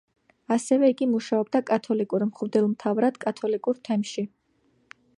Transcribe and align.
ასევე 0.53 0.89
იგი 0.93 1.07
მუშაობდა 1.11 1.61
კათოლიკურ 1.71 2.27
მღვდელმთავრად 2.31 3.23
კათოლიკურ 3.27 3.83
თემში. 3.91 4.29